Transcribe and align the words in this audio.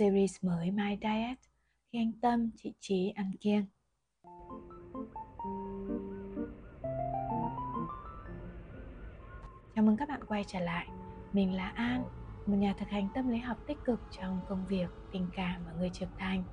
series 0.00 0.44
mới 0.44 0.70
My 0.70 0.98
Diet 1.02 1.38
khi 1.92 1.98
anh 1.98 2.12
Tâm, 2.22 2.50
chị 2.56 2.72
Trí 2.80 3.12
ăn 3.16 3.32
kiêng. 3.40 3.64
Chào 9.74 9.84
mừng 9.84 9.96
các 9.96 10.08
bạn 10.08 10.24
quay 10.24 10.44
trở 10.46 10.60
lại. 10.60 10.88
Mình 11.32 11.54
là 11.54 11.68
An, 11.68 12.02
một 12.46 12.56
nhà 12.56 12.74
thực 12.78 12.88
hành 12.88 13.08
tâm 13.14 13.28
lý 13.28 13.38
học 13.38 13.58
tích 13.66 13.78
cực 13.84 14.00
trong 14.10 14.40
công 14.48 14.66
việc, 14.66 14.88
tình 15.12 15.26
cảm 15.32 15.64
và 15.66 15.72
người 15.72 15.90
trưởng 15.90 16.16
thành. 16.18 16.44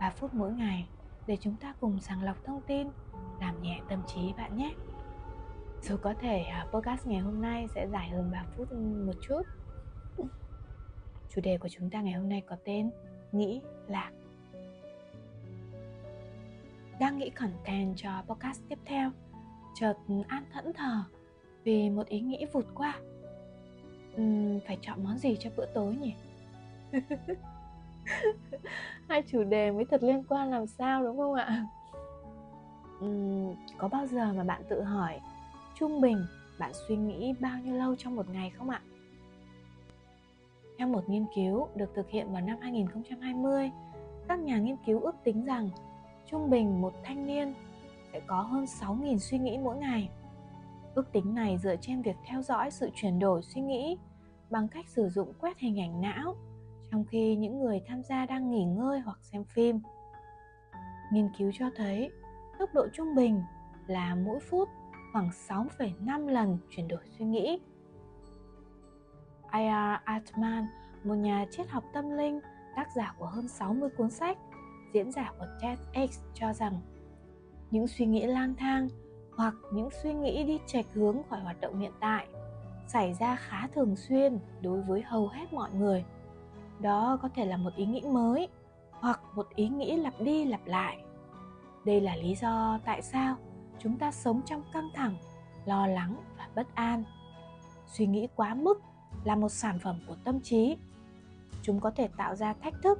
3 0.00 0.10
phút 0.10 0.34
mỗi 0.34 0.52
ngày 0.52 0.88
để 1.26 1.36
chúng 1.40 1.56
ta 1.56 1.74
cùng 1.80 2.00
sàng 2.00 2.22
lọc 2.22 2.44
thông 2.44 2.60
tin, 2.66 2.88
làm 3.40 3.62
nhẹ 3.62 3.80
tâm 3.88 4.02
trí 4.06 4.32
bạn 4.36 4.56
nhé. 4.56 4.74
Dù 5.82 5.96
có 5.96 6.14
thể 6.20 6.38
à, 6.42 6.66
podcast 6.72 7.06
ngày 7.06 7.20
hôm 7.20 7.40
nay 7.40 7.66
sẽ 7.74 7.88
dài 7.88 8.08
hơn 8.08 8.30
3 8.32 8.44
phút 8.56 8.72
một 9.06 9.14
chút 9.28 9.42
Chủ 11.34 11.40
đề 11.40 11.58
của 11.58 11.68
chúng 11.68 11.90
ta 11.90 12.00
ngày 12.00 12.12
hôm 12.12 12.28
nay 12.28 12.42
có 12.46 12.56
tên 12.64 12.90
Nghĩ 13.32 13.60
lạc 13.88 14.10
Đang 17.00 17.18
nghĩ 17.18 17.30
content 17.30 17.96
cho 17.96 18.22
podcast 18.28 18.60
tiếp 18.68 18.78
theo 18.84 19.10
Chợt 19.74 19.94
an 20.28 20.44
thẫn 20.52 20.72
thờ 20.72 21.02
Vì 21.64 21.90
một 21.90 22.06
ý 22.06 22.20
nghĩ 22.20 22.46
vụt 22.52 22.64
qua 22.74 23.00
uhm, 24.20 24.60
Phải 24.66 24.78
chọn 24.82 25.04
món 25.04 25.18
gì 25.18 25.36
cho 25.40 25.50
bữa 25.56 25.66
tối 25.66 25.96
nhỉ? 25.96 26.14
Hai 29.08 29.22
chủ 29.22 29.44
đề 29.44 29.70
mới 29.70 29.84
thật 29.84 30.02
liên 30.02 30.24
quan 30.28 30.50
làm 30.50 30.66
sao 30.66 31.04
đúng 31.04 31.16
không 31.16 31.34
ạ? 31.34 31.66
Uhm, 33.04 33.54
có 33.78 33.88
bao 33.88 34.06
giờ 34.06 34.32
mà 34.32 34.44
bạn 34.44 34.62
tự 34.68 34.82
hỏi 34.82 35.20
Trung 35.74 36.00
bình 36.00 36.26
bạn 36.58 36.72
suy 36.88 36.96
nghĩ 36.96 37.34
bao 37.40 37.58
nhiêu 37.58 37.74
lâu 37.74 37.96
trong 37.96 38.16
một 38.16 38.28
ngày 38.30 38.50
không 38.50 38.70
ạ? 38.70 38.80
Theo 40.78 40.88
một 40.88 41.08
nghiên 41.08 41.26
cứu 41.34 41.68
được 41.74 41.94
thực 41.94 42.10
hiện 42.10 42.32
vào 42.32 42.42
năm 42.42 42.56
2020, 42.60 43.70
các 44.28 44.38
nhà 44.40 44.58
nghiên 44.58 44.76
cứu 44.86 45.00
ước 45.00 45.16
tính 45.24 45.44
rằng 45.44 45.70
trung 46.26 46.50
bình 46.50 46.80
một 46.80 46.92
thanh 47.04 47.26
niên 47.26 47.54
sẽ 48.12 48.20
có 48.26 48.40
hơn 48.40 48.64
6.000 48.64 49.18
suy 49.18 49.38
nghĩ 49.38 49.58
mỗi 49.58 49.76
ngày. 49.76 50.08
Ước 50.94 51.12
tính 51.12 51.34
này 51.34 51.58
dựa 51.58 51.76
trên 51.80 52.02
việc 52.02 52.16
theo 52.26 52.42
dõi 52.42 52.70
sự 52.70 52.90
chuyển 52.94 53.18
đổi 53.18 53.42
suy 53.42 53.60
nghĩ 53.60 53.98
bằng 54.50 54.68
cách 54.68 54.88
sử 54.88 55.08
dụng 55.08 55.32
quét 55.40 55.58
hình 55.58 55.80
ảnh 55.80 56.00
não 56.00 56.36
trong 56.90 57.04
khi 57.04 57.36
những 57.36 57.60
người 57.60 57.80
tham 57.86 58.02
gia 58.02 58.26
đang 58.26 58.50
nghỉ 58.50 58.64
ngơi 58.64 59.00
hoặc 59.00 59.18
xem 59.22 59.44
phim. 59.44 59.80
Nghiên 61.12 61.28
cứu 61.38 61.50
cho 61.58 61.66
thấy 61.76 62.10
tốc 62.58 62.74
độ 62.74 62.86
trung 62.92 63.14
bình 63.14 63.42
là 63.86 64.14
mỗi 64.14 64.40
phút 64.40 64.68
khoảng 65.12 65.30
6,5 65.48 66.28
lần 66.28 66.58
chuyển 66.70 66.88
đổi 66.88 67.00
suy 67.18 67.24
nghĩ 67.24 67.58
I.R. 69.52 70.48
Một 71.04 71.14
nhà 71.14 71.46
triết 71.50 71.68
học 71.68 71.84
tâm 71.92 72.10
linh, 72.10 72.40
tác 72.76 72.88
giả 72.96 73.14
của 73.18 73.26
hơn 73.26 73.48
60 73.48 73.90
cuốn 73.96 74.10
sách, 74.10 74.38
diễn 74.92 75.12
giả 75.12 75.32
của 75.38 75.46
TEDx 75.60 76.20
cho 76.34 76.52
rằng 76.52 76.80
những 77.70 77.86
suy 77.86 78.06
nghĩ 78.06 78.26
lang 78.26 78.54
thang 78.54 78.88
hoặc 79.36 79.54
những 79.72 79.88
suy 80.02 80.14
nghĩ 80.14 80.44
đi 80.44 80.58
chệch 80.66 80.86
hướng 80.94 81.22
khỏi 81.30 81.40
hoạt 81.40 81.60
động 81.60 81.78
hiện 81.78 81.92
tại 82.00 82.26
xảy 82.88 83.14
ra 83.14 83.36
khá 83.36 83.66
thường 83.66 83.96
xuyên 83.96 84.38
đối 84.60 84.82
với 84.82 85.02
hầu 85.02 85.28
hết 85.28 85.52
mọi 85.52 85.70
người. 85.72 86.04
Đó 86.80 87.18
có 87.22 87.28
thể 87.34 87.44
là 87.44 87.56
một 87.56 87.70
ý 87.76 87.86
nghĩ 87.86 88.00
mới 88.00 88.48
hoặc 88.90 89.20
một 89.34 89.48
ý 89.54 89.68
nghĩ 89.68 89.96
lặp 89.96 90.20
đi 90.20 90.44
lặp 90.44 90.66
lại. 90.66 90.98
Đây 91.84 92.00
là 92.00 92.16
lý 92.16 92.34
do 92.34 92.78
tại 92.84 93.02
sao 93.02 93.36
chúng 93.78 93.98
ta 93.98 94.12
sống 94.12 94.40
trong 94.44 94.62
căng 94.72 94.90
thẳng, 94.94 95.16
lo 95.64 95.86
lắng 95.86 96.16
và 96.38 96.48
bất 96.54 96.74
an. 96.74 97.04
Suy 97.86 98.06
nghĩ 98.06 98.28
quá 98.36 98.54
mức 98.54 98.82
là 99.26 99.36
một 99.36 99.48
sản 99.48 99.78
phẩm 99.78 99.98
của 100.06 100.16
tâm 100.24 100.40
trí. 100.40 100.76
Chúng 101.62 101.80
có 101.80 101.90
thể 101.90 102.08
tạo 102.16 102.36
ra 102.36 102.52
thách 102.52 102.74
thức 102.82 102.98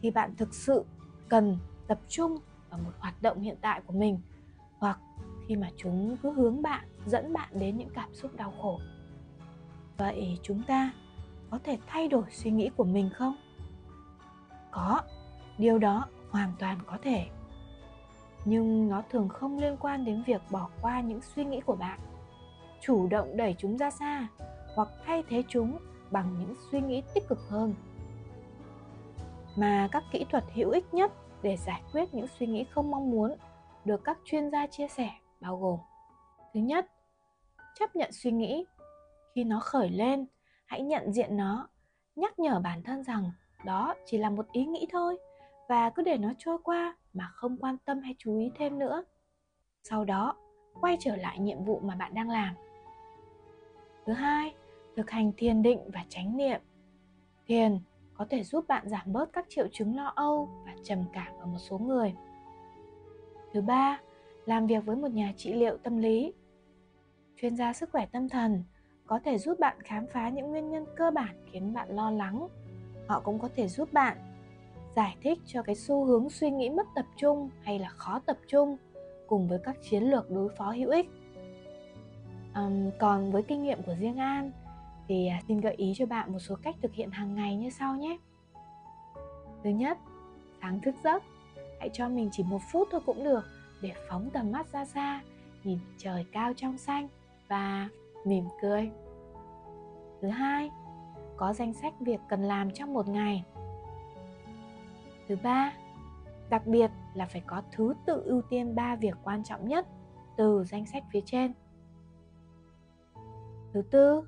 khi 0.00 0.10
bạn 0.10 0.34
thực 0.36 0.54
sự 0.54 0.84
cần 1.28 1.58
tập 1.86 1.98
trung 2.08 2.38
vào 2.70 2.80
một 2.84 2.92
hoạt 2.98 3.22
động 3.22 3.40
hiện 3.40 3.56
tại 3.60 3.80
của 3.86 3.92
mình, 3.92 4.20
hoặc 4.78 4.98
khi 5.48 5.56
mà 5.56 5.70
chúng 5.76 6.16
cứ 6.22 6.30
hướng 6.30 6.62
bạn, 6.62 6.88
dẫn 7.06 7.32
bạn 7.32 7.48
đến 7.52 7.76
những 7.76 7.90
cảm 7.94 8.14
xúc 8.14 8.30
đau 8.36 8.52
khổ. 8.62 8.80
Vậy 9.96 10.38
chúng 10.42 10.62
ta 10.62 10.92
có 11.50 11.58
thể 11.64 11.78
thay 11.86 12.08
đổi 12.08 12.24
suy 12.30 12.50
nghĩ 12.50 12.70
của 12.76 12.84
mình 12.84 13.10
không? 13.14 13.36
Có, 14.70 15.00
điều 15.58 15.78
đó 15.78 16.06
hoàn 16.30 16.52
toàn 16.58 16.78
có 16.86 16.98
thể. 17.02 17.26
Nhưng 18.44 18.88
nó 18.88 19.02
thường 19.10 19.28
không 19.28 19.58
liên 19.58 19.76
quan 19.76 20.04
đến 20.04 20.22
việc 20.26 20.42
bỏ 20.50 20.68
qua 20.80 21.00
những 21.00 21.20
suy 21.20 21.44
nghĩ 21.44 21.60
của 21.60 21.76
bạn. 21.76 22.00
Chủ 22.80 23.08
động 23.08 23.36
đẩy 23.36 23.54
chúng 23.58 23.78
ra 23.78 23.90
xa 23.90 24.28
hoặc 24.74 24.88
thay 25.04 25.22
thế 25.28 25.42
chúng 25.48 25.78
bằng 26.10 26.36
những 26.38 26.54
suy 26.70 26.80
nghĩ 26.80 27.02
tích 27.14 27.28
cực 27.28 27.38
hơn. 27.48 27.74
Mà 29.56 29.88
các 29.92 30.04
kỹ 30.12 30.26
thuật 30.30 30.44
hữu 30.54 30.70
ích 30.70 30.94
nhất 30.94 31.12
để 31.42 31.56
giải 31.56 31.82
quyết 31.92 32.14
những 32.14 32.26
suy 32.38 32.46
nghĩ 32.46 32.64
không 32.64 32.90
mong 32.90 33.10
muốn 33.10 33.36
được 33.84 34.04
các 34.04 34.18
chuyên 34.24 34.50
gia 34.50 34.66
chia 34.66 34.88
sẻ 34.88 35.10
bao 35.40 35.56
gồm 35.56 35.78
thứ 36.54 36.60
nhất, 36.60 36.86
chấp 37.74 37.96
nhận 37.96 38.12
suy 38.12 38.30
nghĩ. 38.30 38.64
Khi 39.34 39.44
nó 39.44 39.60
khởi 39.60 39.90
lên, 39.90 40.26
hãy 40.66 40.82
nhận 40.82 41.12
diện 41.12 41.36
nó, 41.36 41.68
nhắc 42.16 42.38
nhở 42.38 42.60
bản 42.60 42.82
thân 42.82 43.04
rằng 43.04 43.30
đó 43.64 43.94
chỉ 44.06 44.18
là 44.18 44.30
một 44.30 44.46
ý 44.52 44.66
nghĩ 44.66 44.86
thôi 44.92 45.18
và 45.68 45.90
cứ 45.90 46.02
để 46.02 46.18
nó 46.18 46.32
trôi 46.38 46.58
qua 46.64 46.96
mà 47.12 47.28
không 47.34 47.56
quan 47.56 47.76
tâm 47.84 48.00
hay 48.00 48.14
chú 48.18 48.38
ý 48.38 48.50
thêm 48.58 48.78
nữa. 48.78 49.04
Sau 49.82 50.04
đó, 50.04 50.36
quay 50.80 50.96
trở 51.00 51.16
lại 51.16 51.38
nhiệm 51.38 51.64
vụ 51.64 51.80
mà 51.80 51.94
bạn 51.94 52.14
đang 52.14 52.30
làm. 52.30 52.54
Thứ 54.06 54.12
hai 54.12 54.54
thực 54.96 55.10
hành 55.10 55.32
thiền 55.36 55.62
định 55.62 55.80
và 55.92 56.04
chánh 56.08 56.36
niệm. 56.36 56.60
Thiền 57.46 57.78
có 58.14 58.26
thể 58.30 58.42
giúp 58.42 58.64
bạn 58.68 58.88
giảm 58.88 59.12
bớt 59.12 59.32
các 59.32 59.46
triệu 59.48 59.66
chứng 59.72 59.96
lo 59.96 60.12
âu 60.14 60.48
và 60.66 60.74
trầm 60.84 61.04
cảm 61.12 61.32
ở 61.40 61.46
một 61.46 61.58
số 61.58 61.78
người. 61.78 62.14
Thứ 63.52 63.60
ba 63.60 64.00
làm 64.46 64.66
việc 64.66 64.84
với 64.84 64.96
một 64.96 65.10
nhà 65.10 65.32
trị 65.36 65.52
liệu 65.52 65.76
tâm 65.76 65.98
lý. 65.98 66.32
Chuyên 67.36 67.56
gia 67.56 67.72
sức 67.72 67.90
khỏe 67.92 68.06
tâm 68.12 68.28
thần 68.28 68.64
có 69.06 69.20
thể 69.24 69.38
giúp 69.38 69.60
bạn 69.60 69.76
khám 69.82 70.06
phá 70.06 70.28
những 70.28 70.50
nguyên 70.50 70.70
nhân 70.70 70.84
cơ 70.96 71.10
bản 71.10 71.44
khiến 71.50 71.74
bạn 71.74 71.96
lo 71.96 72.10
lắng. 72.10 72.48
Họ 73.08 73.20
cũng 73.20 73.38
có 73.38 73.48
thể 73.56 73.68
giúp 73.68 73.92
bạn 73.92 74.16
giải 74.96 75.16
thích 75.22 75.38
cho 75.46 75.62
cái 75.62 75.74
xu 75.74 76.04
hướng 76.04 76.30
suy 76.30 76.50
nghĩ 76.50 76.70
mất 76.70 76.86
tập 76.94 77.06
trung 77.16 77.50
hay 77.62 77.78
là 77.78 77.88
khó 77.88 78.20
tập 78.26 78.36
trung 78.46 78.76
cùng 79.26 79.48
với 79.48 79.58
các 79.64 79.76
chiến 79.82 80.02
lược 80.02 80.30
đối 80.30 80.48
phó 80.48 80.70
hữu 80.70 80.90
ích. 80.90 81.06
Um, 82.54 82.90
còn 82.98 83.32
với 83.32 83.42
kinh 83.42 83.62
nghiệm 83.62 83.82
của 83.82 83.94
riêng 84.00 84.16
an 84.16 84.50
thì 85.12 85.26
à, 85.26 85.40
xin 85.48 85.60
gợi 85.60 85.74
ý 85.74 85.92
cho 85.96 86.06
bạn 86.06 86.32
một 86.32 86.38
số 86.38 86.56
cách 86.62 86.76
thực 86.82 86.92
hiện 86.92 87.10
hàng 87.10 87.34
ngày 87.34 87.56
như 87.56 87.70
sau 87.70 87.96
nhé. 87.96 88.18
Thứ 89.64 89.70
nhất, 89.70 89.98
sáng 90.60 90.80
thức 90.80 90.94
giấc. 91.04 91.22
Hãy 91.80 91.90
cho 91.92 92.08
mình 92.08 92.28
chỉ 92.32 92.42
một 92.42 92.58
phút 92.72 92.88
thôi 92.90 93.00
cũng 93.06 93.24
được 93.24 93.44
để 93.82 93.92
phóng 94.08 94.30
tầm 94.32 94.52
mắt 94.52 94.72
ra 94.72 94.84
xa, 94.84 95.22
nhìn 95.64 95.78
trời 95.98 96.26
cao 96.32 96.52
trong 96.56 96.78
xanh 96.78 97.08
và 97.48 97.88
mỉm 98.24 98.44
cười. 98.62 98.90
Thứ 100.22 100.28
hai, 100.28 100.70
có 101.36 101.52
danh 101.52 101.74
sách 101.74 101.94
việc 102.00 102.20
cần 102.28 102.42
làm 102.42 102.70
trong 102.70 102.94
một 102.94 103.08
ngày. 103.08 103.44
Thứ 105.28 105.36
ba, 105.42 105.72
đặc 106.50 106.66
biệt 106.66 106.90
là 107.14 107.26
phải 107.26 107.42
có 107.46 107.62
thứ 107.72 107.94
tự 108.06 108.22
ưu 108.24 108.42
tiên 108.42 108.74
ba 108.74 108.96
việc 108.96 109.16
quan 109.24 109.44
trọng 109.44 109.68
nhất 109.68 109.86
từ 110.36 110.64
danh 110.64 110.86
sách 110.86 111.04
phía 111.12 111.20
trên. 111.24 111.52
Thứ 113.72 113.82
tư 113.90 114.22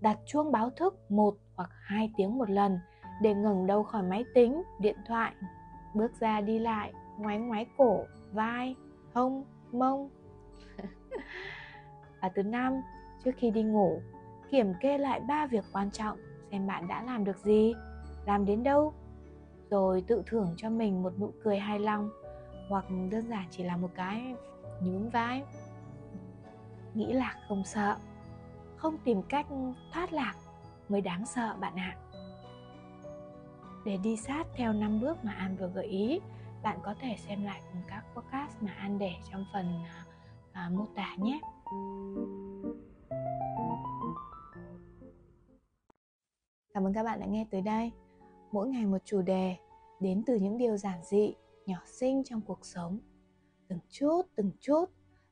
đặt 0.00 0.18
chuông 0.26 0.52
báo 0.52 0.70
thức 0.70 1.10
một 1.10 1.34
hoặc 1.54 1.70
hai 1.82 2.10
tiếng 2.16 2.38
một 2.38 2.50
lần 2.50 2.78
để 3.22 3.34
ngẩng 3.34 3.66
đầu 3.66 3.82
khỏi 3.82 4.02
máy 4.02 4.24
tính, 4.34 4.62
điện 4.78 4.96
thoại, 5.06 5.34
bước 5.94 6.12
ra 6.20 6.40
đi 6.40 6.58
lại, 6.58 6.92
ngoái 7.18 7.38
ngoái 7.38 7.66
cổ, 7.76 8.04
vai, 8.32 8.76
hông, 9.14 9.44
mông. 9.72 10.10
và 12.20 12.28
thứ 12.34 12.42
năm, 12.42 12.80
trước 13.24 13.30
khi 13.36 13.50
đi 13.50 13.62
ngủ, 13.62 14.00
kiểm 14.50 14.72
kê 14.80 14.98
lại 14.98 15.20
ba 15.20 15.46
việc 15.46 15.64
quan 15.72 15.90
trọng 15.90 16.18
xem 16.50 16.66
bạn 16.66 16.88
đã 16.88 17.02
làm 17.02 17.24
được 17.24 17.38
gì, 17.38 17.74
làm 18.26 18.44
đến 18.44 18.62
đâu, 18.62 18.92
rồi 19.70 20.04
tự 20.06 20.22
thưởng 20.26 20.54
cho 20.56 20.70
mình 20.70 21.02
một 21.02 21.12
nụ 21.18 21.32
cười 21.44 21.58
hài 21.58 21.78
lòng 21.78 22.10
hoặc 22.68 22.84
đơn 23.10 23.28
giản 23.28 23.44
chỉ 23.50 23.64
là 23.64 23.76
một 23.76 23.90
cái 23.94 24.34
nhún 24.82 25.08
vai. 25.08 25.42
Nghĩ 26.94 27.12
lạc 27.12 27.36
không 27.48 27.64
sợ 27.64 27.96
không 28.80 28.98
tìm 29.04 29.22
cách 29.22 29.46
thoát 29.92 30.12
lạc 30.12 30.34
mới 30.88 31.00
đáng 31.00 31.26
sợ 31.26 31.56
bạn 31.60 31.76
ạ 31.76 31.96
để 33.84 33.96
đi 33.96 34.16
sát 34.16 34.46
theo 34.54 34.72
năm 34.72 35.00
bước 35.00 35.24
mà 35.24 35.32
An 35.32 35.56
vừa 35.56 35.68
gợi 35.74 35.86
ý 35.86 36.20
bạn 36.62 36.78
có 36.82 36.94
thể 37.00 37.16
xem 37.28 37.44
lại 37.44 37.60
cùng 37.72 37.82
các 37.88 38.04
podcast 38.14 38.62
mà 38.62 38.72
An 38.72 38.98
để 38.98 39.12
trong 39.30 39.44
phần 39.52 39.66
à, 39.84 40.04
à, 40.52 40.70
mô 40.72 40.86
tả 40.94 41.16
nhé 41.18 41.40
Cảm 46.74 46.86
ơn 46.86 46.92
các 46.94 47.02
bạn 47.02 47.20
đã 47.20 47.26
nghe 47.26 47.46
tới 47.50 47.60
đây. 47.60 47.92
Mỗi 48.52 48.68
ngày 48.68 48.86
một 48.86 48.98
chủ 49.04 49.22
đề 49.22 49.56
đến 50.00 50.22
từ 50.26 50.36
những 50.36 50.58
điều 50.58 50.76
giản 50.76 51.04
dị, 51.04 51.34
nhỏ 51.66 51.78
xinh 51.86 52.22
trong 52.24 52.40
cuộc 52.40 52.64
sống. 52.66 52.98
Từng 53.68 53.78
chút, 53.90 54.22
từng 54.36 54.50
chút, 54.60 54.84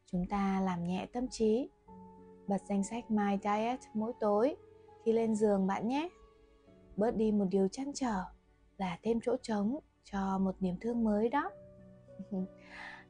chúng 0.06 0.26
ta 0.26 0.60
làm 0.60 0.84
nhẹ 0.84 1.06
tâm 1.12 1.28
trí 1.28 1.68
Bật 2.48 2.62
danh 2.68 2.84
sách 2.84 3.10
My 3.10 3.38
Diet 3.42 3.80
mỗi 3.94 4.12
tối 4.20 4.56
khi 5.04 5.12
lên 5.12 5.34
giường 5.34 5.66
bạn 5.66 5.88
nhé. 5.88 6.08
Bớt 6.96 7.16
đi 7.16 7.32
một 7.32 7.44
điều 7.50 7.68
chăn 7.68 7.92
trở 7.94 8.24
là 8.78 8.98
thêm 9.02 9.20
chỗ 9.22 9.36
trống 9.42 9.78
cho 10.04 10.38
một 10.38 10.56
niềm 10.60 10.74
thương 10.80 11.04
mới 11.04 11.28
đó 11.28 11.50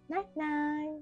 night 0.09 0.37
night 0.37 0.98